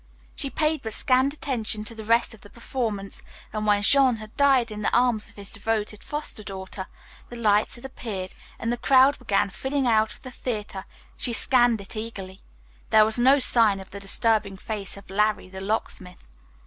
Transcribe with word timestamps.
She 0.35 0.49
paid 0.49 0.81
but 0.81 0.93
scant 0.93 1.31
attention 1.31 1.83
to 1.85 1.93
the 1.93 2.03
rest 2.03 2.33
of 2.33 2.41
the 2.41 2.49
performance, 2.49 3.21
and 3.53 3.67
when 3.67 3.83
Jean 3.83 4.15
had 4.15 4.35
died 4.35 4.71
in 4.71 4.81
the 4.81 4.91
arms 4.91 5.29
of 5.29 5.35
his 5.35 5.51
devoted 5.51 6.03
foster 6.03 6.41
daughter, 6.43 6.87
the 7.29 7.35
lights 7.35 7.75
had 7.75 7.85
appeared, 7.85 8.33
and 8.57 8.71
the 8.71 8.77
crowd 8.77 9.19
began 9.19 9.51
filing 9.51 9.85
out 9.85 10.11
of 10.13 10.23
the 10.23 10.31
theatre, 10.31 10.85
she 11.17 11.33
scanned 11.33 11.81
it 11.81 11.95
eagerly. 11.95 12.41
There 12.89 13.05
was 13.05 13.19
no 13.19 13.37
sign 13.37 13.79
of 13.79 13.91
the 13.91 13.99
disturbing 13.99 14.57
face 14.57 14.97
of 14.97 15.07
"Larry, 15.11 15.49
the 15.49 15.61
Locksmith." 15.61 16.27